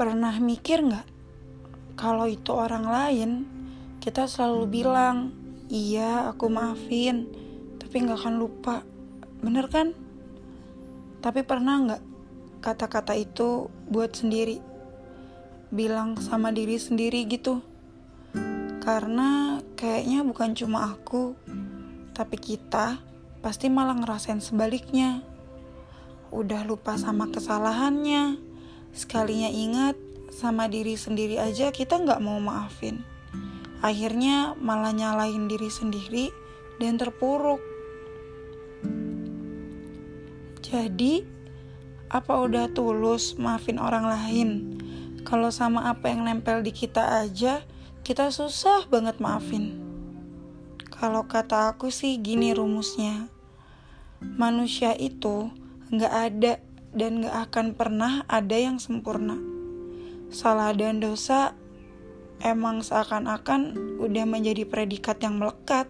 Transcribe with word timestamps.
Pernah 0.00 0.40
mikir 0.40 0.80
nggak 0.80 1.06
kalau 1.92 2.24
itu 2.24 2.56
orang 2.56 2.88
lain, 2.88 3.30
kita 4.00 4.24
selalu 4.24 4.80
bilang, 4.80 5.36
iya 5.68 6.32
aku 6.32 6.48
maafin, 6.48 7.28
tapi 7.76 8.00
nggak 8.00 8.24
akan 8.24 8.40
lupa. 8.40 8.80
Bener 9.44 9.68
kan? 9.68 9.92
Tapi 11.20 11.44
pernah 11.44 11.76
nggak 11.84 12.02
kata-kata 12.64 13.12
itu 13.12 13.68
buat 13.92 14.16
sendiri? 14.16 14.64
Bilang 15.68 16.16
sama 16.16 16.48
diri 16.56 16.80
sendiri 16.80 17.28
gitu. 17.28 17.60
Karena 18.80 19.60
kayaknya 19.76 20.24
bukan 20.24 20.56
cuma 20.56 20.96
aku, 20.96 21.36
tapi 22.16 22.40
kita 22.40 22.96
pasti 23.44 23.68
malah 23.68 24.00
ngerasain 24.00 24.40
sebaliknya. 24.40 25.20
Udah 26.32 26.64
lupa 26.64 26.96
sama 26.96 27.28
kesalahannya, 27.28 28.49
Sekalinya 28.90 29.50
ingat 29.50 29.94
sama 30.30 30.70
diri 30.70 30.94
sendiri 30.94 31.36
aja 31.36 31.74
kita 31.74 31.98
nggak 32.00 32.22
mau 32.22 32.38
maafin. 32.38 33.02
Akhirnya 33.80 34.54
malah 34.60 34.92
nyalahin 34.92 35.48
diri 35.48 35.72
sendiri 35.72 36.28
dan 36.76 37.00
terpuruk. 37.00 37.60
Jadi, 40.60 41.24
apa 42.12 42.32
udah 42.46 42.70
tulus 42.70 43.34
maafin 43.40 43.80
orang 43.80 44.06
lain? 44.06 44.48
Kalau 45.26 45.50
sama 45.50 45.90
apa 45.90 46.12
yang 46.12 46.28
nempel 46.28 46.60
di 46.60 46.70
kita 46.70 47.24
aja, 47.24 47.64
kita 48.06 48.32
susah 48.32 48.86
banget 48.88 49.18
maafin. 49.18 49.76
Kalau 50.90 51.24
kata 51.24 51.72
aku 51.72 51.88
sih 51.88 52.20
gini 52.20 52.52
rumusnya. 52.52 53.32
Manusia 54.20 54.92
itu 54.92 55.48
nggak 55.88 56.12
ada 56.12 56.52
dan 56.90 57.22
gak 57.22 57.50
akan 57.50 57.66
pernah 57.78 58.26
ada 58.26 58.56
yang 58.58 58.82
sempurna. 58.82 59.38
Salah 60.30 60.74
dan 60.74 61.02
dosa 61.02 61.54
emang 62.42 62.82
seakan-akan 62.82 63.76
udah 63.98 64.24
menjadi 64.26 64.66
predikat 64.66 65.22
yang 65.22 65.38
melekat. 65.38 65.86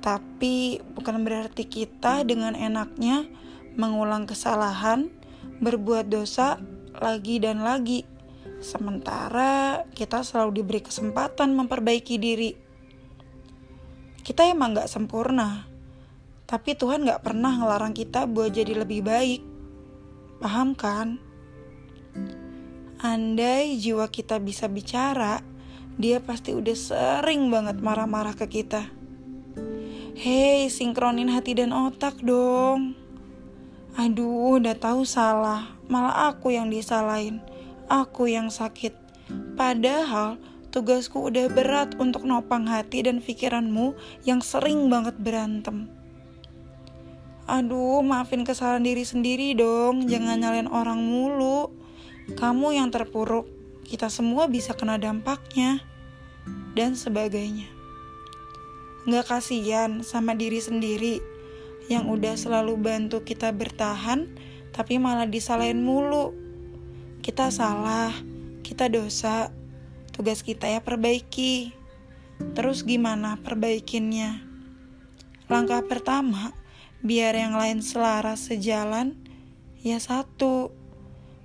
Tapi 0.00 0.80
bukan 0.96 1.20
berarti 1.24 1.68
kita 1.68 2.24
dengan 2.24 2.56
enaknya 2.56 3.28
mengulang 3.76 4.24
kesalahan, 4.24 5.12
berbuat 5.60 6.08
dosa 6.08 6.56
lagi 6.96 7.36
dan 7.36 7.60
lagi. 7.60 8.08
Sementara 8.60 9.84
kita 9.92 10.24
selalu 10.24 10.64
diberi 10.64 10.80
kesempatan 10.84 11.52
memperbaiki 11.52 12.16
diri. 12.16 12.52
Kita 14.20 14.44
emang 14.48 14.76
gak 14.76 14.88
sempurna, 14.88 15.64
tapi 16.44 16.76
Tuhan 16.76 17.08
gak 17.08 17.24
pernah 17.24 17.56
ngelarang 17.56 17.96
kita 17.96 18.28
buat 18.28 18.52
jadi 18.52 18.84
lebih 18.84 19.00
baik. 19.04 19.49
Paham 20.40 20.72
kan? 20.72 21.20
Andai 22.96 23.76
jiwa 23.76 24.08
kita 24.08 24.40
bisa 24.40 24.72
bicara, 24.72 25.44
dia 26.00 26.16
pasti 26.16 26.56
udah 26.56 26.72
sering 26.72 27.52
banget 27.52 27.76
marah-marah 27.84 28.32
ke 28.32 28.48
kita. 28.48 28.88
Hei, 30.16 30.72
sinkronin 30.72 31.28
hati 31.28 31.60
dan 31.60 31.76
otak 31.76 32.24
dong. 32.24 32.96
Aduh, 34.00 34.56
udah 34.56 34.72
tahu 34.80 35.04
salah, 35.04 35.76
malah 35.92 36.32
aku 36.32 36.56
yang 36.56 36.72
disalahin. 36.72 37.44
Aku 37.92 38.24
yang 38.24 38.48
sakit. 38.48 38.96
Padahal 39.60 40.40
tugasku 40.72 41.28
udah 41.28 41.52
berat 41.52 42.00
untuk 42.00 42.24
nopang 42.24 42.64
hati 42.64 43.04
dan 43.04 43.20
pikiranmu 43.20 43.92
yang 44.24 44.40
sering 44.40 44.88
banget 44.88 45.20
berantem. 45.20 45.99
Aduh, 47.48 48.04
maafin 48.04 48.44
kesalahan 48.44 48.84
diri 48.84 49.06
sendiri 49.06 49.56
dong. 49.56 50.10
Jangan 50.10 50.40
nyalain 50.40 50.68
orang 50.68 51.00
mulu. 51.00 51.72
Kamu 52.36 52.76
yang 52.76 52.92
terpuruk, 52.92 53.48
kita 53.86 54.12
semua 54.12 54.46
bisa 54.46 54.76
kena 54.76 55.00
dampaknya. 55.00 55.80
Dan 56.76 56.94
sebagainya. 56.94 57.66
Nggak 59.08 59.26
kasihan 59.32 60.04
sama 60.04 60.36
diri 60.36 60.60
sendiri 60.60 61.18
yang 61.90 62.06
udah 62.06 62.38
selalu 62.38 62.78
bantu 62.78 63.26
kita 63.26 63.50
bertahan, 63.50 64.30
tapi 64.70 65.02
malah 65.02 65.26
disalahin 65.26 65.82
mulu. 65.82 66.30
Kita 67.18 67.50
salah, 67.50 68.14
kita 68.62 68.86
dosa. 68.86 69.50
Tugas 70.14 70.46
kita 70.46 70.70
ya 70.70 70.78
perbaiki. 70.78 71.74
Terus 72.54 72.86
gimana 72.86 73.40
perbaikinnya? 73.42 74.38
Langkah 75.50 75.82
pertama, 75.82 76.54
biar 77.00 77.32
yang 77.32 77.56
lain 77.56 77.80
selaras 77.80 78.52
sejalan, 78.52 79.16
ya 79.80 79.96
satu, 79.96 80.68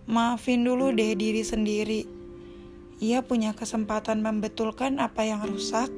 maafin 0.03 0.67
dulu 0.67 0.91
deh 0.91 1.15
diri 1.15 1.41
sendiri. 1.47 2.03
Ia 2.99 3.23
punya 3.23 3.55
kesempatan 3.55 4.23
membetulkan 4.23 4.99
apa 4.99 5.23
yang 5.23 5.43
rusak 5.43 5.91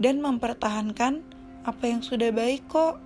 dan 0.00 0.20
mempertahankan 0.24 1.20
apa 1.64 1.84
yang 1.84 2.00
sudah 2.00 2.32
baik 2.32 2.64
kok. 2.68 3.03